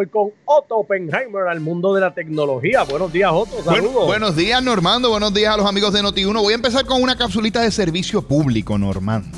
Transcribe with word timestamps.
voy 0.00 0.06
con 0.06 0.30
Otto 0.46 0.76
Oppenheimer 0.76 1.46
al 1.46 1.60
mundo 1.60 1.92
de 1.94 2.00
la 2.00 2.14
tecnología. 2.14 2.84
Buenos 2.84 3.12
días, 3.12 3.30
Otto. 3.34 3.62
Saludos. 3.62 4.06
buenos 4.06 4.34
días, 4.34 4.62
Normando. 4.62 5.10
Buenos 5.10 5.34
días 5.34 5.52
a 5.52 5.58
los 5.58 5.66
amigos 5.66 5.92
de 5.92 6.00
Noti1. 6.00 6.40
Voy 6.40 6.54
a 6.54 6.56
empezar 6.56 6.86
con 6.86 7.02
una 7.02 7.18
capsulita 7.18 7.60
de 7.60 7.70
servicio 7.70 8.22
público, 8.22 8.78
Normando. 8.78 9.28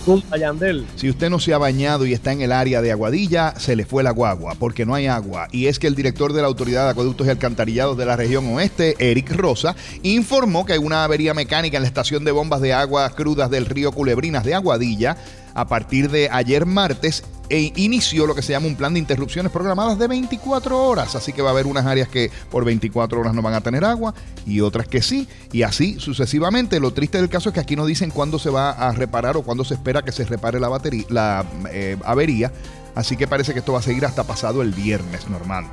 Si 0.94 1.10
usted 1.10 1.30
no 1.30 1.40
se 1.40 1.52
ha 1.52 1.58
bañado 1.58 2.06
y 2.06 2.12
está 2.12 2.30
en 2.30 2.42
el 2.42 2.52
área 2.52 2.80
de 2.80 2.92
Aguadilla, 2.92 3.58
se 3.58 3.74
le 3.74 3.84
fue 3.84 4.04
la 4.04 4.12
guagua 4.12 4.54
porque 4.56 4.86
no 4.86 4.94
hay 4.94 5.08
agua. 5.08 5.48
Y 5.50 5.66
es 5.66 5.80
que 5.80 5.88
el 5.88 5.96
director 5.96 6.32
de 6.32 6.42
la 6.42 6.46
Autoridad 6.46 6.84
de 6.84 6.90
Acueductos 6.90 7.26
y 7.26 7.30
Alcantarillados 7.30 7.96
de 7.96 8.06
la 8.06 8.14
región 8.14 8.46
oeste, 8.54 8.94
Eric 9.00 9.32
Rosa, 9.32 9.74
informó 10.04 10.64
que 10.64 10.74
hay 10.74 10.78
una 10.78 11.02
avería 11.02 11.34
mecánica 11.34 11.76
en 11.76 11.82
la 11.82 11.88
estación 11.88 12.24
de 12.24 12.30
bombas 12.30 12.60
de 12.60 12.72
agua 12.72 13.10
crudas 13.10 13.50
del 13.50 13.66
río 13.66 13.90
Culebrinas 13.90 14.44
de 14.44 14.54
Aguadilla 14.54 15.16
a 15.54 15.66
partir 15.66 16.10
de 16.10 16.28
ayer 16.30 16.66
martes 16.66 17.24
e 17.48 17.72
inició 17.76 18.26
lo 18.26 18.34
que 18.34 18.40
se 18.40 18.52
llama 18.52 18.66
un 18.66 18.76
plan 18.76 18.94
de 18.94 18.98
interrupciones 18.98 19.52
programadas 19.52 19.98
de 19.98 20.08
24 20.08 20.88
horas. 20.88 21.14
Así 21.14 21.34
que 21.34 21.42
va 21.42 21.50
a 21.50 21.52
haber 21.52 21.66
unas 21.66 21.84
áreas 21.84 22.08
que 22.08 22.30
por 22.50 22.64
24 22.64 23.20
horas 23.20 23.34
no 23.34 23.42
van 23.42 23.52
a 23.52 23.60
tener 23.60 23.84
agua 23.84 24.14
y 24.46 24.60
otras 24.60 24.88
que 24.88 25.02
sí. 25.02 25.28
Y 25.52 25.62
así 25.62 26.00
sucesivamente. 26.00 26.80
Lo 26.80 26.92
triste 26.92 27.18
del 27.18 27.28
caso 27.28 27.50
es 27.50 27.54
que 27.54 27.60
aquí 27.60 27.76
no 27.76 27.84
dicen 27.84 28.10
cuándo 28.10 28.38
se 28.38 28.48
va 28.48 28.70
a 28.70 28.92
reparar 28.92 29.36
o 29.36 29.42
cuándo 29.42 29.64
se 29.64 29.74
espera 29.74 30.02
que 30.02 30.12
se 30.12 30.24
repare 30.24 30.58
la, 30.60 30.68
batería, 30.68 31.04
la 31.10 31.44
eh, 31.70 31.98
avería. 32.04 32.50
Así 32.94 33.16
que 33.16 33.26
parece 33.26 33.52
que 33.52 33.58
esto 33.58 33.74
va 33.74 33.80
a 33.80 33.82
seguir 33.82 34.06
hasta 34.06 34.24
pasado 34.24 34.62
el 34.62 34.72
viernes, 34.72 35.28
Normando. 35.28 35.72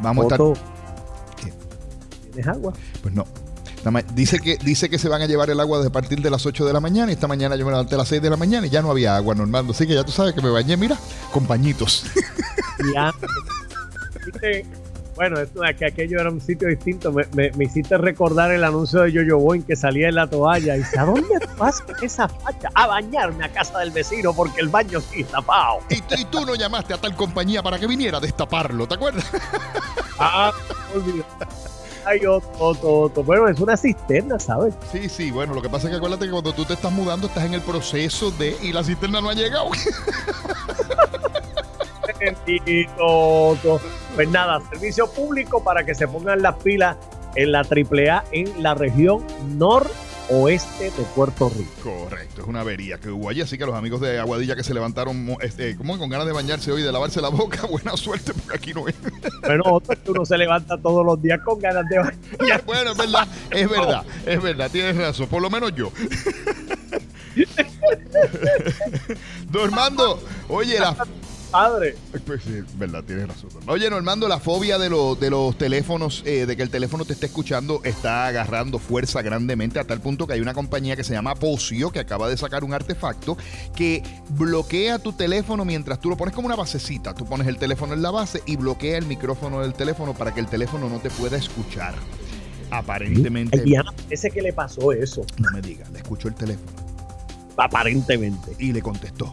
Vamos 0.00 0.30
a 0.30 0.34
estar. 0.34 0.46
¿Tienes 2.32 2.46
agua? 2.46 2.72
Pues 3.02 3.14
no. 3.14 3.26
Dice 4.14 4.40
que, 4.40 4.56
dice 4.56 4.88
que 4.90 4.98
se 4.98 5.08
van 5.08 5.22
a 5.22 5.26
llevar 5.26 5.48
el 5.50 5.60
agua 5.60 5.78
desde 5.78 5.90
partir 5.90 6.20
de 6.20 6.28
las 6.28 6.44
8 6.44 6.66
de 6.66 6.72
la 6.72 6.80
mañana 6.80 7.12
y 7.12 7.14
esta 7.14 7.28
mañana 7.28 7.54
yo 7.56 7.64
me 7.64 7.70
levanté 7.70 7.94
a 7.94 7.98
las 7.98 8.08
6 8.08 8.20
de 8.20 8.30
la 8.30 8.36
mañana 8.36 8.66
y 8.66 8.70
ya 8.70 8.82
no 8.82 8.90
había 8.90 9.16
agua 9.16 9.34
normal. 9.34 9.66
Así 9.70 9.86
que 9.86 9.94
ya 9.94 10.02
tú 10.02 10.10
sabes 10.10 10.34
que 10.34 10.42
me 10.42 10.50
bañé, 10.50 10.76
mira, 10.76 10.98
con 11.32 11.46
pañitos. 11.46 12.04
bueno, 15.14 15.38
esto, 15.40 15.60
que 15.78 15.86
aquello 15.86 16.20
era 16.20 16.30
un 16.30 16.40
sitio 16.40 16.68
distinto. 16.68 17.12
Me, 17.12 17.26
me, 17.32 17.64
hiciste 17.64 17.96
recordar 17.96 18.50
el 18.50 18.64
anuncio 18.64 19.02
de 19.02 19.12
Yoyo 19.12 19.38
Boy 19.38 19.62
que 19.62 19.76
salía 19.76 20.08
en 20.08 20.16
la 20.16 20.26
toalla. 20.26 20.76
Y 20.76 20.80
dice, 20.80 20.98
¿a 20.98 21.04
dónde 21.04 21.38
vas 21.56 21.80
con 21.80 21.94
esa 22.02 22.28
facha? 22.28 22.68
A 22.74 22.86
bañarme 22.88 23.44
a 23.44 23.48
casa 23.52 23.78
del 23.78 23.92
vecino 23.92 24.32
porque 24.34 24.60
el 24.60 24.68
baño 24.68 25.00
sí 25.00 25.24
tapado. 25.24 25.78
Y, 25.90 26.02
y 26.20 26.24
tú 26.26 26.44
no 26.44 26.54
llamaste 26.54 26.92
a 26.94 26.98
tal 26.98 27.14
compañía 27.14 27.62
para 27.62 27.78
que 27.78 27.86
viniera 27.86 28.18
a 28.18 28.20
destaparlo, 28.20 28.86
¿te 28.86 28.94
acuerdas? 28.94 29.24
Ah, 30.18 30.50
olvidé. 30.94 31.22
Ay, 32.06 32.24
Otto, 32.24 32.86
Otto, 32.88 33.24
Bueno, 33.24 33.48
es 33.48 33.58
una 33.58 33.76
cisterna, 33.76 34.38
¿sabes? 34.38 34.74
Sí, 34.92 35.08
sí, 35.08 35.32
bueno, 35.32 35.54
lo 35.54 35.60
que 35.60 35.68
pasa 35.68 35.88
es 35.88 35.90
que 35.90 35.96
acuérdate 35.96 36.26
que 36.26 36.30
cuando 36.30 36.52
tú 36.52 36.64
te 36.64 36.74
estás 36.74 36.92
mudando 36.92 37.26
estás 37.26 37.44
en 37.44 37.54
el 37.54 37.62
proceso 37.62 38.30
de 38.30 38.56
y 38.62 38.72
la 38.72 38.84
cisterna 38.84 39.20
no 39.20 39.28
ha 39.28 39.34
llegado. 39.34 39.70
Pues 44.14 44.28
nada, 44.30 44.60
servicio 44.70 45.06
público 45.12 45.62
para 45.62 45.84
que 45.84 45.94
se 45.94 46.08
pongan 46.08 46.40
las 46.40 46.56
pilas 46.56 46.96
en 47.34 47.52
la 47.52 47.60
AAA 47.60 48.24
en 48.32 48.62
la 48.62 48.74
región 48.74 49.22
norte 49.58 50.05
oeste 50.30 50.84
de 50.84 51.02
Puerto 51.14 51.48
Rico. 51.48 52.06
Correcto, 52.08 52.42
es 52.42 52.46
una 52.46 52.60
avería 52.60 52.98
que 52.98 53.10
hubo 53.10 53.28
allí, 53.28 53.40
así 53.40 53.58
que 53.58 53.66
los 53.66 53.74
amigos 53.74 54.00
de 54.00 54.18
Aguadilla 54.18 54.56
que 54.56 54.64
se 54.64 54.74
levantaron 54.74 55.36
este, 55.40 55.76
como 55.76 55.98
con 55.98 56.08
ganas 56.08 56.26
de 56.26 56.32
bañarse 56.32 56.72
hoy, 56.72 56.82
de 56.82 56.92
lavarse 56.92 57.20
la 57.20 57.28
boca, 57.28 57.66
buena 57.70 57.96
suerte 57.96 58.32
porque 58.32 58.56
aquí 58.56 58.74
no 58.74 58.88
es. 58.88 58.94
Bueno, 59.42 59.80
uno 60.06 60.24
se 60.24 60.38
levanta 60.38 60.76
todos 60.78 61.04
los 61.04 61.20
días 61.22 61.40
con 61.44 61.60
ganas 61.60 61.88
de 61.88 61.98
bañarse. 61.98 62.62
bueno, 62.66 62.92
es 62.92 62.96
verdad, 62.96 63.28
es 63.50 63.68
verdad, 63.68 64.04
es 64.26 64.42
verdad, 64.42 64.70
tienes 64.70 64.96
razón, 64.96 65.28
por 65.28 65.42
lo 65.42 65.50
menos 65.50 65.74
yo. 65.74 65.90
Normando, 69.52 70.22
oye, 70.48 70.80
la, 70.80 70.96
padre. 71.46 71.96
Pues 72.26 72.42
sí, 72.42 72.62
verdad, 72.76 73.02
tienes 73.04 73.28
razón. 73.28 73.50
Oye, 73.66 73.88
Normando, 73.90 74.28
la 74.28 74.38
fobia 74.38 74.78
de, 74.78 74.88
de 74.88 75.30
los 75.30 75.58
teléfonos, 75.58 76.22
eh, 76.26 76.46
de 76.46 76.56
que 76.56 76.62
el 76.62 76.70
teléfono 76.70 77.04
te 77.04 77.12
esté 77.12 77.26
escuchando, 77.26 77.80
está 77.84 78.26
agarrando 78.26 78.78
fuerza 78.78 79.22
grandemente 79.22 79.78
a 79.78 79.84
tal 79.84 80.00
punto 80.00 80.26
que 80.26 80.34
hay 80.34 80.40
una 80.40 80.54
compañía 80.54 80.96
que 80.96 81.04
se 81.04 81.12
llama 81.12 81.34
Pocio 81.34 81.90
que 81.90 81.98
acaba 81.98 82.28
de 82.28 82.36
sacar 82.36 82.64
un 82.64 82.74
artefacto 82.74 83.36
que 83.74 84.02
bloquea 84.30 84.98
tu 84.98 85.12
teléfono 85.12 85.64
mientras 85.64 86.00
tú 86.00 86.10
lo 86.10 86.16
pones 86.16 86.34
como 86.34 86.46
una 86.46 86.56
basecita. 86.56 87.14
Tú 87.14 87.24
pones 87.24 87.46
el 87.46 87.58
teléfono 87.58 87.94
en 87.94 88.02
la 88.02 88.10
base 88.10 88.42
y 88.46 88.56
bloquea 88.56 88.98
el 88.98 89.06
micrófono 89.06 89.60
del 89.60 89.74
teléfono 89.74 90.14
para 90.14 90.34
que 90.34 90.40
el 90.40 90.46
teléfono 90.46 90.88
no 90.88 90.98
te 91.00 91.10
pueda 91.10 91.36
escuchar. 91.36 91.94
Aparentemente. 92.70 93.62
Diana 93.62 93.92
parece 93.92 94.30
que 94.30 94.42
le 94.42 94.52
pasó 94.52 94.92
eso. 94.92 95.24
No 95.38 95.48
me 95.52 95.60
digas, 95.60 95.90
le 95.90 95.98
escuchó 95.98 96.28
el 96.28 96.34
teléfono. 96.34 96.72
Aparentemente. 97.56 98.54
Y 98.58 98.72
le 98.72 98.82
contestó 98.82 99.32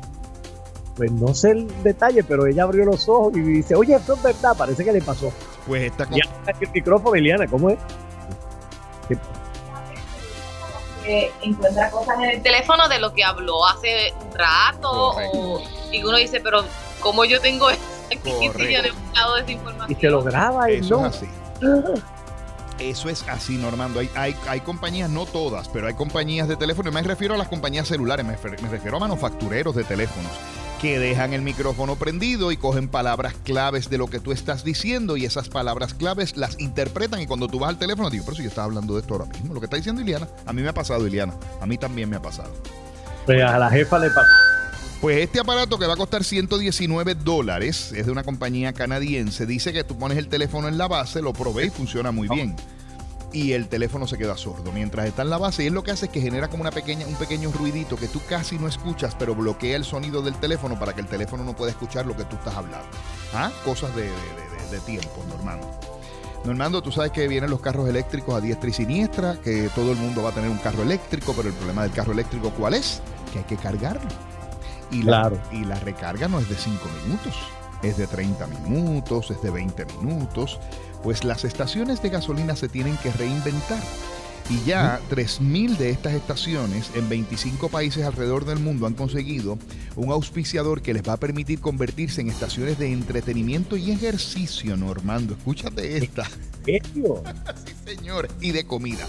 pues 0.95 1.11
no 1.11 1.33
sé 1.33 1.51
el 1.51 1.83
detalle, 1.83 2.23
pero 2.23 2.45
ella 2.45 2.63
abrió 2.63 2.85
los 2.85 3.07
ojos 3.09 3.33
y 3.35 3.39
dice, 3.39 3.75
oye, 3.75 3.95
esto 3.95 4.13
es 4.13 4.21
verdad, 4.21 4.55
parece 4.55 4.85
que 4.85 4.91
le 4.91 5.01
pasó. 5.01 5.31
Pues 5.65 5.83
esta 5.83 6.05
cosa... 6.05 6.21
el 6.59 6.69
micrófono, 6.71 7.15
Eliana, 7.15 7.47
¿cómo 7.47 7.69
es? 7.69 7.79
encuentra 11.41 11.91
cosas 11.91 12.15
en 12.19 12.29
el 12.29 12.41
teléfono 12.41 12.87
de 12.87 12.97
lo 12.97 13.13
que 13.13 13.25
habló 13.25 13.65
hace 13.67 14.13
un 14.21 14.33
rato 14.37 15.17
y 15.91 16.01
uno 16.01 16.17
dice, 16.17 16.39
pero 16.39 16.63
¿cómo 17.01 17.25
yo 17.25 17.41
tengo 17.41 17.67
aquí 17.67 18.47
de 18.47 18.77
esa 18.77 19.51
información? 19.51 19.91
Y 19.91 19.95
se 19.95 20.09
lo 20.09 20.23
graba 20.23 20.71
y 20.71 20.75
Eso 20.75 21.05
es 21.05 21.15
así. 21.15 21.29
Eso 22.79 23.09
es 23.09 23.27
así, 23.27 23.57
Normando. 23.57 23.99
Hay, 23.99 24.09
hay, 24.15 24.35
hay, 24.47 24.61
compañías, 24.61 25.09
no 25.09 25.25
todas, 25.25 25.67
pero 25.67 25.87
hay 25.87 25.93
compañías 25.93 26.47
de 26.47 26.55
teléfono. 26.55 26.89
Y 26.89 26.93
me 26.93 27.01
refiero 27.03 27.33
a 27.33 27.37
las 27.37 27.49
compañías 27.49 27.87
celulares, 27.87 28.25
me, 28.25 28.37
me 28.61 28.69
refiero 28.69 28.95
a 28.95 28.99
manufactureros 29.01 29.75
de 29.75 29.83
teléfonos 29.83 30.31
que 30.83 30.99
dejan 30.99 31.31
el 31.31 31.41
micrófono 31.41 31.95
prendido 31.95 32.51
y 32.51 32.57
cogen 32.57 32.89
palabras 32.89 33.35
claves 33.45 33.89
de 33.89 33.97
lo 33.97 34.07
que 34.07 34.19
tú 34.19 34.33
estás 34.33 34.65
diciendo 34.65 35.15
y 35.15 35.23
esas 35.23 35.47
palabras 35.47 35.93
claves 35.93 36.35
las 36.35 36.59
interpretan 36.59 37.21
y 37.21 37.25
cuando 37.25 37.47
tú 37.47 37.57
vas 37.57 37.69
al 37.69 37.77
teléfono 37.77 38.09
digo, 38.09 38.25
pero 38.25 38.35
si 38.35 38.43
yo 38.43 38.49
estaba 38.49 38.65
hablando 38.65 38.95
de 38.95 38.99
esto 38.99 39.13
ahora 39.13 39.27
mismo, 39.27 39.53
lo 39.53 39.61
que 39.61 39.67
está 39.67 39.77
diciendo 39.77 40.01
Iliana, 40.01 40.27
a 40.45 40.51
mí 40.51 40.61
me 40.61 40.67
ha 40.67 40.73
pasado 40.73 41.07
Iliana, 41.07 41.35
a 41.61 41.65
mí 41.65 41.77
también 41.77 42.09
me 42.09 42.17
ha 42.17 42.21
pasado. 42.21 42.53
Pues 43.25 43.41
a 43.41 43.57
la 43.57 43.69
jefa 43.69 43.97
le 43.97 44.09
pasó. 44.09 44.27
Pues 44.99 45.19
este 45.19 45.39
aparato 45.39 45.79
que 45.79 45.87
va 45.87 45.93
a 45.93 45.97
costar 45.97 46.25
119 46.25 47.15
dólares, 47.15 47.93
es 47.95 48.05
de 48.05 48.11
una 48.11 48.25
compañía 48.25 48.73
canadiense, 48.73 49.45
dice 49.45 49.71
que 49.71 49.85
tú 49.85 49.97
pones 49.97 50.17
el 50.17 50.27
teléfono 50.27 50.67
en 50.67 50.77
la 50.77 50.89
base, 50.89 51.21
lo 51.21 51.31
probé 51.31 51.67
y 51.67 51.69
funciona 51.69 52.11
muy 52.11 52.27
bien 52.27 52.57
y 53.33 53.53
el 53.53 53.67
teléfono 53.67 54.07
se 54.07 54.17
queda 54.17 54.37
sordo 54.37 54.71
mientras 54.71 55.07
está 55.07 55.23
en 55.23 55.31
la 55.31 55.39
base. 55.39 55.63
Y 55.63 55.67
es 55.67 55.73
lo 55.73 55.83
que 55.83 55.91
hace 55.91 56.05
es 56.05 56.11
que 56.11 56.21
genera 56.21 56.47
como 56.47 56.61
una 56.61 56.71
pequeña, 56.71 57.07
un 57.07 57.15
pequeño 57.15 57.51
ruidito 57.51 57.97
que 57.97 58.07
tú 58.07 58.21
casi 58.29 58.59
no 58.59 58.67
escuchas, 58.67 59.15
pero 59.17 59.35
bloquea 59.35 59.75
el 59.75 59.83
sonido 59.83 60.21
del 60.21 60.35
teléfono 60.35 60.77
para 60.79 60.93
que 60.93 61.01
el 61.01 61.07
teléfono 61.07 61.43
no 61.43 61.55
pueda 61.55 61.71
escuchar 61.71 62.05
lo 62.05 62.15
que 62.15 62.23
tú 62.25 62.35
estás 62.35 62.55
hablando. 62.55 62.87
¿Ah? 63.33 63.51
Cosas 63.65 63.93
de, 63.95 64.09
tiempo, 64.85 65.23
Normando. 65.29 65.69
Normando, 66.45 66.81
tú 66.81 66.91
sabes 66.91 67.11
que 67.11 67.27
vienen 67.27 67.49
los 67.49 67.61
carros 67.61 67.87
eléctricos 67.87 68.35
a 68.35 68.41
diestra 68.41 68.69
y 68.69 68.73
siniestra, 68.73 69.37
que 69.41 69.69
todo 69.75 69.91
el 69.91 69.97
mundo 69.97 70.23
va 70.23 70.29
a 70.29 70.33
tener 70.33 70.49
un 70.49 70.57
carro 70.57 70.83
eléctrico, 70.83 71.33
pero 71.35 71.49
el 71.49 71.55
problema 71.55 71.83
del 71.83 71.91
carro 71.91 72.11
eléctrico, 72.11 72.51
¿cuál 72.51 72.73
es? 72.73 73.01
Que 73.31 73.39
hay 73.39 73.45
que 73.45 73.55
cargarlo. 73.55 74.09
Y 74.91 75.03
la, 75.03 75.31
y 75.51 75.63
la 75.63 75.79
recarga 75.79 76.27
no 76.27 76.39
es 76.39 76.49
de 76.49 76.55
5 76.55 76.79
minutos, 77.05 77.33
es 77.83 77.97
de 77.97 78.07
30 78.07 78.47
minutos, 78.47 79.29
es 79.31 79.41
de 79.41 79.51
20 79.51 79.85
minutos 80.01 80.59
pues 81.03 81.25
las 81.25 81.43
estaciones 81.43 82.01
de 82.01 82.09
gasolina 82.09 82.55
se 82.55 82.69
tienen 82.69 82.97
que 82.97 83.11
reinventar. 83.11 83.83
Y 84.49 84.61
ya 84.65 84.99
3.000 85.09 85.77
de 85.77 85.89
estas 85.89 86.13
estaciones 86.13 86.91
en 86.95 87.07
25 87.07 87.69
países 87.69 88.05
alrededor 88.05 88.45
del 88.45 88.59
mundo 88.59 88.87
han 88.87 88.93
conseguido 88.93 89.57
un 89.95 90.11
auspiciador 90.11 90.81
que 90.81 90.93
les 90.93 91.03
va 91.07 91.13
a 91.13 91.17
permitir 91.17 91.59
convertirse 91.59 92.21
en 92.21 92.29
estaciones 92.29 92.77
de 92.77 92.91
entretenimiento 92.91 93.77
y 93.77 93.91
ejercicio, 93.91 94.75
Normando. 94.75 95.33
Escúchate 95.33 95.97
esta. 95.97 96.27
¿Serio? 96.65 97.23
sí, 97.65 97.95
señor. 97.95 98.27
Y 98.41 98.51
de 98.51 98.65
comida. 98.65 99.05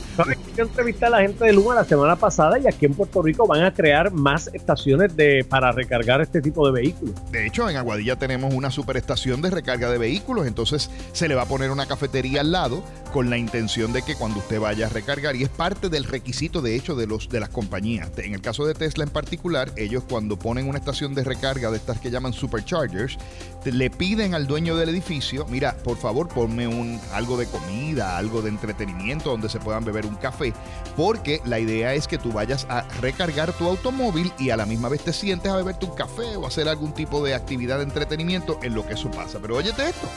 Yo 0.56 0.64
entrevisté 0.64 1.06
a 1.06 1.10
la 1.10 1.20
gente 1.20 1.44
de 1.44 1.52
Luma 1.52 1.74
la 1.74 1.84
semana 1.84 2.16
pasada 2.16 2.58
y 2.58 2.66
aquí 2.66 2.86
en 2.86 2.94
Puerto 2.94 3.22
Rico 3.22 3.46
van 3.46 3.62
a 3.62 3.72
crear 3.72 4.12
más 4.12 4.50
estaciones 4.52 5.16
de, 5.16 5.44
para 5.48 5.72
recargar 5.72 6.20
este 6.20 6.40
tipo 6.40 6.66
de 6.66 6.72
vehículos. 6.80 7.14
De 7.30 7.46
hecho, 7.46 7.68
en 7.68 7.76
Aguadilla 7.76 8.16
tenemos 8.16 8.52
una 8.52 8.70
superestación 8.70 9.40
de 9.40 9.50
recarga 9.50 9.90
de 9.90 9.98
vehículos, 9.98 10.46
entonces 10.46 10.90
se 11.12 11.28
le 11.28 11.34
va 11.34 11.42
a 11.42 11.46
poner 11.46 11.70
una 11.70 11.86
cafetería 11.86 12.40
al 12.40 12.52
lado 12.52 12.82
con 13.12 13.30
la 13.30 13.38
intención 13.38 13.92
de 13.92 14.02
que 14.02 14.16
cuando 14.16 14.40
usted 14.40 14.60
vaya 14.60 14.86
a 14.86 14.88
recargar, 14.90 15.23
y 15.32 15.44
es 15.44 15.48
parte 15.48 15.88
del 15.88 16.04
requisito 16.04 16.60
de 16.60 16.76
hecho 16.76 16.94
de, 16.94 17.06
los, 17.06 17.28
de 17.28 17.40
las 17.40 17.48
compañías, 17.48 18.10
en 18.18 18.34
el 18.34 18.40
caso 18.42 18.66
de 18.66 18.74
Tesla 18.74 19.04
en 19.04 19.10
particular, 19.10 19.72
ellos 19.76 20.04
cuando 20.08 20.38
ponen 20.38 20.68
una 20.68 20.78
estación 20.78 21.14
de 21.14 21.24
recarga 21.24 21.70
de 21.70 21.78
estas 21.78 22.00
que 22.00 22.10
llaman 22.10 22.32
superchargers, 22.32 23.16
le 23.64 23.88
piden 23.90 24.34
al 24.34 24.46
dueño 24.46 24.76
del 24.76 24.90
edificio, 24.90 25.46
mira, 25.48 25.76
por 25.78 25.96
favor 25.96 26.28
ponme 26.28 26.66
un, 26.66 27.00
algo 27.12 27.38
de 27.38 27.46
comida, 27.46 28.18
algo 28.18 28.42
de 28.42 28.50
entretenimiento 28.50 29.30
donde 29.30 29.48
se 29.48 29.60
puedan 29.60 29.84
beber 29.84 30.04
un 30.04 30.16
café, 30.16 30.52
porque 30.96 31.40
la 31.46 31.58
idea 31.58 31.94
es 31.94 32.06
que 32.06 32.18
tú 32.18 32.32
vayas 32.32 32.66
a 32.68 32.82
recargar 33.00 33.52
tu 33.52 33.66
automóvil 33.66 34.32
y 34.38 34.50
a 34.50 34.56
la 34.56 34.66
misma 34.66 34.88
vez 34.88 35.02
te 35.02 35.12
sientes 35.12 35.50
a 35.50 35.56
beberte 35.56 35.86
un 35.86 35.94
café 35.94 36.36
o 36.36 36.46
hacer 36.46 36.68
algún 36.68 36.92
tipo 36.92 37.24
de 37.24 37.34
actividad 37.34 37.78
de 37.78 37.84
entretenimiento 37.84 38.58
en 38.62 38.74
lo 38.74 38.86
que 38.86 38.94
eso 38.94 39.10
pasa. 39.10 39.38
Pero 39.40 39.56
óyete 39.56 39.88
esto, 39.88 40.08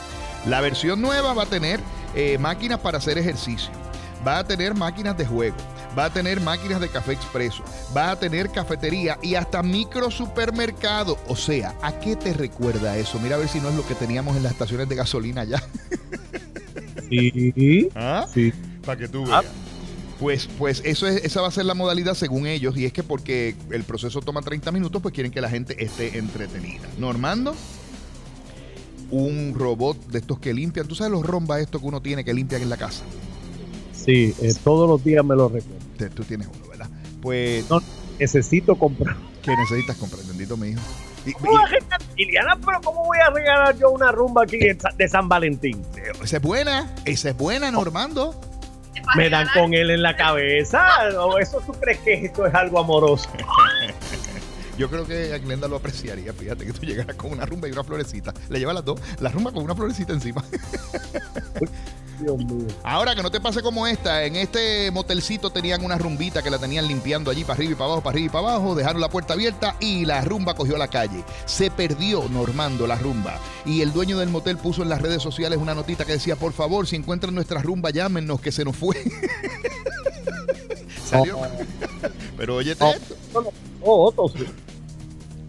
la 0.46 0.60
versión 0.60 1.00
nueva 1.00 1.34
va 1.34 1.44
a 1.44 1.46
tener 1.46 1.80
eh, 2.14 2.38
máquinas 2.38 2.80
para 2.80 2.98
hacer 2.98 3.18
ejercicio, 3.18 3.70
va 4.26 4.38
a 4.38 4.44
tener 4.46 4.74
máquinas 4.74 5.16
de 5.16 5.26
juego, 5.26 5.56
va 5.96 6.06
a 6.06 6.12
tener 6.12 6.40
máquinas 6.40 6.80
de 6.80 6.88
café 6.88 7.12
expreso, 7.12 7.62
va 7.96 8.10
a 8.12 8.18
tener 8.18 8.50
cafetería 8.50 9.18
y 9.22 9.34
hasta 9.34 9.62
micro 9.62 10.10
supermercado. 10.10 11.18
O 11.28 11.36
sea, 11.36 11.74
¿a 11.82 11.98
qué 12.00 12.16
te 12.16 12.32
recuerda 12.32 12.96
eso? 12.96 13.18
Mira 13.20 13.36
a 13.36 13.38
ver 13.38 13.48
si 13.48 13.60
no 13.60 13.68
es 13.68 13.74
lo 13.74 13.86
que 13.86 13.94
teníamos 13.94 14.36
en 14.36 14.42
las 14.42 14.52
estaciones 14.52 14.88
de 14.88 14.94
gasolina 14.94 15.44
ya. 15.44 15.62
Sí. 17.08 17.88
¿Ah? 17.94 18.26
Sí. 18.32 18.52
Para 18.84 18.98
que 18.98 19.08
tú 19.08 19.24
Ah. 19.32 19.40
veas. 19.40 19.52
Pues, 20.18 20.48
pues 20.58 20.82
eso 20.84 21.06
es, 21.06 21.24
esa 21.24 21.40
va 21.42 21.46
a 21.46 21.52
ser 21.52 21.64
la 21.64 21.74
modalidad 21.74 22.14
según 22.14 22.48
ellos, 22.48 22.76
y 22.76 22.84
es 22.84 22.92
que 22.92 23.04
porque 23.04 23.54
el 23.70 23.84
proceso 23.84 24.20
toma 24.20 24.42
30 24.42 24.72
minutos, 24.72 25.00
pues 25.00 25.14
quieren 25.14 25.30
que 25.30 25.40
la 25.40 25.48
gente 25.48 25.80
esté 25.84 26.18
entretenida. 26.18 26.88
Normando, 26.98 27.54
un 29.12 29.54
robot 29.56 29.96
de 30.08 30.18
estos 30.18 30.40
que 30.40 30.52
limpian. 30.52 30.88
¿Tú 30.88 30.96
sabes 30.96 31.12
los 31.12 31.24
rombas 31.24 31.60
estos 31.60 31.80
que 31.80 31.86
uno 31.86 32.02
tiene 32.02 32.24
que 32.24 32.34
limpian 32.34 32.62
en 32.62 32.68
la 32.68 32.76
casa? 32.76 33.04
Sí, 34.08 34.34
eh, 34.40 34.54
todos 34.64 34.88
los 34.88 35.04
días 35.04 35.22
me 35.22 35.36
lo 35.36 35.48
recuerdo. 35.50 35.84
Te- 35.98 36.08
Tú 36.08 36.24
tienes 36.24 36.48
uno, 36.48 36.66
¿verdad? 36.70 36.88
Pues, 37.20 37.68
No. 37.68 37.82
Necesito 38.18 38.74
comprar. 38.76 39.14
¿qué 39.42 39.54
necesitas 39.56 39.96
comprar? 39.98 40.24
Bendito 40.24 40.56
mi 40.56 40.68
hijo. 40.68 40.80
Y- 41.26 41.32
¿Cómo 41.34 41.52
voy 41.52 41.60
a 41.62 41.66
regalar, 41.66 42.00
Liliana, 42.16 42.56
pero 42.64 42.80
¿cómo 42.82 43.04
voy 43.04 43.18
a 43.18 43.28
regalar 43.30 43.76
yo 43.78 43.90
una 43.90 44.10
rumba 44.12 44.44
aquí 44.44 44.58
de 44.58 45.08
San 45.08 45.28
Valentín? 45.28 45.82
y- 45.94 46.24
esa 46.24 46.36
es 46.38 46.42
buena, 46.42 46.94
esa 47.04 47.28
es 47.30 47.36
buena, 47.36 47.70
Normando. 47.70 48.40
Me 49.16 49.28
dan 49.30 49.46
con 49.54 49.72
él 49.74 49.90
en 49.90 50.02
la 50.02 50.16
cabeza. 50.16 50.86
¿O 51.20 51.38
eso 51.38 51.60
tú 51.66 51.72
crees 51.74 51.98
que 52.00 52.14
esto 52.26 52.46
es 52.46 52.54
algo 52.54 52.78
amoroso? 52.80 53.28
Yo 54.78 54.88
creo 54.90 55.06
que 55.06 55.32
a 55.34 55.38
Glenda 55.38 55.66
lo 55.68 55.76
apreciaría. 55.76 56.32
Fíjate 56.32 56.64
que 56.66 56.72
tú 56.72 56.84
llegaras 56.86 57.16
con 57.16 57.32
una 57.32 57.44
rumba 57.46 57.68
y 57.68 57.72
una 57.72 57.84
florecita. 57.84 58.32
Le 58.48 58.58
llevas 58.58 58.74
las 58.74 58.84
dos, 58.84 59.00
la 59.20 59.28
rumba 59.30 59.52
con 59.52 59.62
una 59.64 59.74
florecita 59.74 60.12
encima. 60.12 60.42
Dios 62.20 62.38
mío. 62.38 62.66
Ahora 62.82 63.14
que 63.14 63.22
no 63.22 63.30
te 63.30 63.40
pase 63.40 63.62
como 63.62 63.86
esta, 63.86 64.24
en 64.24 64.36
este 64.36 64.90
motelcito 64.90 65.50
tenían 65.50 65.84
una 65.84 65.98
rumbita 65.98 66.42
que 66.42 66.50
la 66.50 66.58
tenían 66.58 66.86
limpiando 66.88 67.30
allí 67.30 67.44
para 67.44 67.54
arriba 67.54 67.72
y 67.72 67.74
para 67.74 67.84
abajo, 67.86 68.02
para 68.02 68.14
arriba 68.14 68.26
y 68.26 68.30
para 68.30 68.48
abajo, 68.54 68.74
dejaron 68.74 69.00
la 69.00 69.08
puerta 69.08 69.34
abierta 69.34 69.76
y 69.80 70.04
la 70.04 70.20
rumba 70.22 70.54
cogió 70.54 70.76
la 70.76 70.88
calle. 70.88 71.24
Se 71.46 71.70
perdió 71.70 72.28
Normando 72.28 72.86
la 72.86 72.96
rumba. 72.96 73.38
Y 73.64 73.82
el 73.82 73.92
dueño 73.92 74.18
del 74.18 74.28
motel 74.28 74.56
puso 74.58 74.82
en 74.82 74.88
las 74.88 75.00
redes 75.02 75.22
sociales 75.22 75.58
una 75.58 75.74
notita 75.74 76.04
que 76.04 76.12
decía, 76.12 76.36
por 76.36 76.52
favor, 76.52 76.86
si 76.86 76.96
encuentran 76.96 77.34
nuestra 77.34 77.60
rumba, 77.62 77.90
llámenos 77.90 78.40
que 78.40 78.52
se 78.52 78.64
nos 78.64 78.76
fue. 78.76 78.96
Salió. 81.04 81.38
Pero 82.36 82.56
oye, 82.56 82.76
Oh. 82.78 82.92
esto. 82.92 83.16
Oh. 83.82 84.30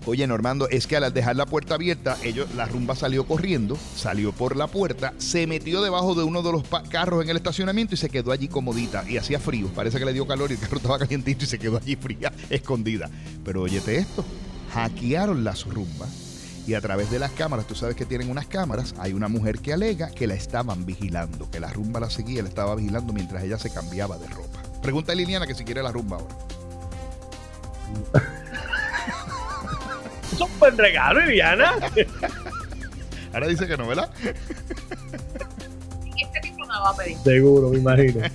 Oye, 0.10 0.26
Normando, 0.26 0.68
es 0.70 0.88
que 0.88 0.98
al 0.98 1.14
dejar 1.14 1.36
la 1.36 1.46
puerta 1.46 1.76
abierta, 1.76 2.18
ellos, 2.24 2.48
la 2.56 2.66
rumba 2.66 2.96
salió 2.96 3.28
corriendo, 3.28 3.78
salió 3.96 4.32
por 4.32 4.56
la 4.56 4.66
puerta, 4.66 5.14
se 5.20 5.46
metió 5.46 5.84
debajo 5.84 6.16
de 6.16 6.24
uno 6.24 6.42
de 6.42 6.52
los 6.52 6.64
carros 6.90 7.24
en 7.24 7.30
el 7.30 7.38
estacionamiento 7.38 7.94
y 7.94 7.98
se 7.98 8.10
quedó 8.10 8.32
allí 8.32 8.48
comodita. 8.48 9.04
Y 9.08 9.18
hacía 9.18 9.40
frío, 9.40 9.68
parece 9.68 10.00
que 10.00 10.06
le 10.06 10.14
dio 10.14 10.26
calor 10.26 10.50
y 10.50 10.56
el 10.56 10.60
carro 10.60 10.78
estaba 10.78 10.98
calientito 10.98 11.46
y 11.46 11.48
se 11.48 11.60
quedó 11.60 11.78
allí 11.78 11.96
fría, 11.96 12.34
escondida. 12.50 13.08
Pero 13.46 13.62
óyete 13.62 13.98
esto, 13.98 14.26
hackearon 14.74 15.44
las 15.44 15.66
rumbas 15.66 16.10
y 16.66 16.74
a 16.74 16.82
través 16.82 17.12
de 17.12 17.20
las 17.20 17.32
cámaras, 17.32 17.68
tú 17.68 17.76
sabes 17.76 17.96
que 17.96 18.06
tienen 18.06 18.32
unas 18.32 18.48
cámaras, 18.48 18.96
hay 18.98 19.14
una 19.14 19.28
mujer 19.28 19.60
que 19.60 19.74
alega 19.74 20.10
que 20.10 20.26
la 20.26 20.34
estaban 20.34 20.88
vigilando, 20.88 21.52
que 21.52 21.60
la 21.60 21.72
rumba 21.72 22.00
la 22.00 22.10
seguía, 22.10 22.42
la 22.42 22.50
estaba 22.50 22.74
vigilando 22.74 23.14
mientras 23.14 23.44
ella 23.44 23.60
se 23.60 23.70
cambiaba 23.70 24.18
de 24.18 24.28
ropa. 24.28 24.60
Pregunta 24.82 25.12
a 25.12 25.16
Liliana 25.16 25.46
que 25.46 25.54
si 25.54 25.64
quiere 25.64 25.84
la 25.84 25.92
rumba 25.92 26.18
ahora. 26.18 26.36
Es 30.40 30.46
un 30.50 30.60
buen 30.60 30.78
regalo, 30.78 31.20
Liliana. 31.20 31.74
Ahora 33.34 33.48
dice 33.48 33.68
que 33.68 33.76
no, 33.76 33.88
¿verdad? 33.88 34.10
Este 36.18 36.40
tipo 36.42 36.66
no 36.66 36.82
va 36.82 36.92
a 36.92 36.96
pedir. 36.96 37.18
Seguro, 37.18 37.70
me 37.70 37.80
imagino. 37.80 38.26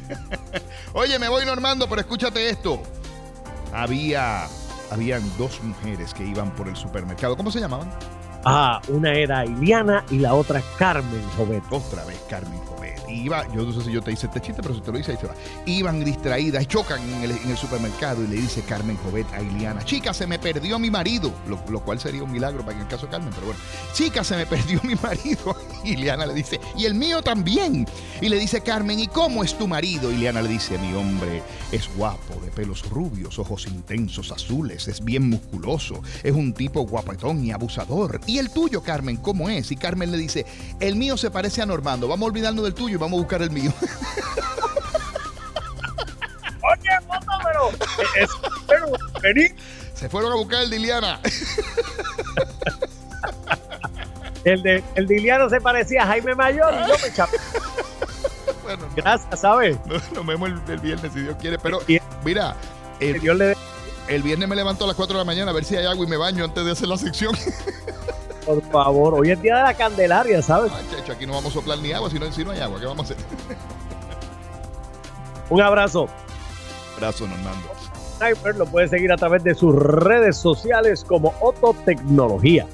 Oye, 0.93 1.19
me 1.19 1.29
voy 1.29 1.47
Normando, 1.47 1.89
pero 1.89 2.03
escúchate 2.03 2.51
esto. 2.51 2.83
Había, 3.73 4.45
habían 4.91 5.23
dos 5.39 5.63
mujeres 5.63 6.13
que 6.13 6.25
iban 6.25 6.55
por 6.55 6.69
el 6.69 6.77
supermercado. 6.77 7.39
¿Cómo 7.39 7.51
se 7.51 7.59
llamaban? 7.61 7.91
Ah, 8.47 8.81
una 8.89 9.13
era 9.13 9.47
Iliana 9.47 10.05
y 10.11 10.19
la 10.19 10.35
otra 10.35 10.63
Carmen 10.79 11.23
Jovet. 11.37 11.63
Otra 11.71 12.05
vez 12.05 12.19
Carmen 12.29 12.59
Jovet. 12.67 13.03
Iba, 13.09 13.47
yo 13.55 13.63
no 13.63 13.73
sé 13.73 13.83
si 13.83 13.93
yo 13.93 14.03
te 14.03 14.13
hice 14.13 14.27
este 14.27 14.41
chiste, 14.41 14.61
pero 14.61 14.75
si 14.75 14.81
te 14.83 14.93
lo 14.93 14.99
hice 14.99 15.13
ahí 15.13 15.19
se 15.19 15.27
va. 15.27 15.35
Iban 15.65 16.05
distraídas, 16.05 16.67
chocan 16.67 17.01
en 17.01 17.23
el, 17.23 17.31
en 17.31 17.51
el 17.51 17.57
supermercado 17.57 18.23
y 18.23 18.27
le 18.27 18.37
dice 18.37 18.63
Carmen 18.63 18.97
Jovet 18.99 19.33
a 19.33 19.41
Iliana, 19.41 19.83
chica, 19.85 20.13
se 20.13 20.27
me 20.27 20.39
perdió 20.39 20.79
mi 20.79 20.91
marido. 20.91 21.33
Lo, 21.49 21.59
lo 21.71 21.81
cual 21.81 22.01
sería 22.01 22.23
un 22.23 22.33
milagro 22.33 22.61
para 22.65 22.77
en 22.77 22.83
el 22.83 22.89
caso 22.89 23.07
de 23.07 23.13
Carmen, 23.13 23.31
pero 23.33 23.47
bueno. 23.47 23.61
Chica, 23.95 24.23
se 24.25 24.37
me 24.37 24.45
perdió 24.47 24.81
mi 24.83 24.95
marido. 24.97 25.57
Y 25.83 25.93
Iliana 25.95 26.27
le 26.27 26.35
dice, 26.35 26.61
y 26.77 26.85
el 26.85 26.95
mío 26.95 27.23
también. 27.23 27.87
Y 28.21 28.29
le 28.29 28.39
dice 28.39 28.61
Carmen, 28.61 28.99
¿y 29.01 29.07
cómo 29.07 29.43
es 29.43 29.57
tu 29.57 29.67
marido? 29.67 30.11
Y 30.11 30.17
Iliana 30.17 30.43
le 30.43 30.49
dice, 30.49 30.77
mi 30.79 30.93
hombre 30.95 31.43
es 31.73 31.89
guapo, 31.97 32.41
de 32.43 32.51
pelos 32.51 32.89
rubios, 32.91 33.39
ojos 33.39 33.67
intensos, 33.67 34.33
azules, 34.33 34.89
es 34.89 35.03
bien 35.03 35.29
musculoso, 35.29 36.03
es 36.23 36.33
un 36.33 36.53
tipo 36.53 36.83
guapetón 36.83 37.45
y 37.45 37.53
abusador. 37.53 38.21
¿Y 38.27 38.34
el 38.39 38.51
tuyo, 38.51 38.83
Carmen, 38.83 39.17
cómo 39.17 39.49
es? 39.49 39.71
Y 39.71 39.77
Carmen 39.77 40.11
le 40.11 40.19
dice, 40.19 40.45
el 40.81 40.97
mío 40.97 41.17
se 41.17 41.31
parece 41.31 41.63
a 41.63 41.67
Normando, 41.67 42.09
vamos 42.09 42.27
a 42.27 42.31
olvidarnos 42.31 42.65
del 42.65 42.75
tuyo 42.75 42.95
y 42.97 42.99
vamos 42.99 43.19
a 43.19 43.21
buscar 43.23 43.43
el 43.43 43.51
mío. 43.51 43.73
Oye, 46.63 46.91
pero 47.45 47.71
es, 48.19 48.31
pero, 48.67 48.87
vení. 49.23 49.49
Se 49.95 50.09
fueron 50.09 50.33
a 50.33 50.37
buscar 50.37 50.63
el 50.63 50.71
de 50.71 50.77
Iliana. 50.77 51.21
El 54.45 54.63
de, 54.63 54.85
el 54.95 55.07
de 55.07 55.17
Iliana 55.17 55.49
se 55.49 55.59
parecía 55.59 56.03
a 56.03 56.07
Jaime 56.09 56.35
Mayor 56.35 56.75
y 56.75 56.87
yo 56.89 56.95
me 57.03 57.15
chapé. 57.15 57.39
bueno, 58.63 58.87
no, 58.89 58.95
Gracias, 58.95 59.41
¿sabes? 59.41 59.79
no, 59.87 59.95
nos 60.15 60.27
vemos 60.27 60.51
el, 60.51 60.61
el 60.71 60.81
viernes 60.81 61.13
si 61.15 61.21
Dios 61.21 61.35
quiere. 61.41 61.59
Pero 61.59 61.81
Y- 61.89 61.99
mira, 62.27 62.55
el, 63.01 63.17
el 64.09 64.23
viernes 64.23 64.47
me 64.47 64.55
levanto 64.55 64.85
a 64.85 64.89
las 64.89 64.97
4 64.97 65.15
de 65.15 65.19
la 65.21 65.25
mañana 65.25 65.51
a 65.51 65.55
ver 65.55 65.65
si 65.65 65.77
hay 65.77 65.87
agua 65.87 66.05
y 66.05 66.09
me 66.11 66.19
baño 66.19 66.45
antes 66.45 66.63
de 66.63 66.73
hacer 66.73 66.89
la 66.89 66.99
sección. 66.99 67.35
por 68.45 68.63
favor. 68.71 69.15
Hoy 69.15 69.31
es 69.31 69.41
día 69.41 69.57
de 69.57 69.63
la 69.63 69.75
Candelaria, 69.75 70.43
¿sabes? 70.43 70.73
Chacho, 70.91 71.13
aquí 71.13 71.27
no 71.27 71.33
vamos 71.33 71.51
a 71.53 71.55
soplar 71.55 71.79
ni 71.79 71.93
agua, 71.93 72.11
si 72.11 72.19
no, 72.19 72.31
si 72.31 72.45
no 72.45 72.51
hay 72.51 72.61
agua, 72.61 72.79
¿qué 72.81 72.87
vamos 72.87 73.11
a 73.11 73.15
hacer? 73.15 73.25
Un 75.51 75.61
abrazo. 75.61 76.09
Abrazo, 76.97 77.27
Normando. 77.27 77.69
Sniper 78.17 78.57
lo 78.57 78.67
puede 78.67 78.89
seguir 78.89 79.13
a 79.13 79.17
través 79.17 79.43
de 79.43 79.55
sus 79.55 79.75
redes 79.75 80.37
sociales 80.37 81.05
como 81.05 81.35
Otto 81.41 81.75
Tecnología. 81.85 82.67